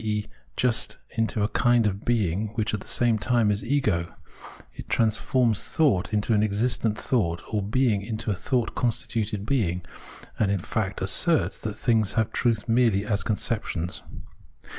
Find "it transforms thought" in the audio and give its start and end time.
4.73-6.11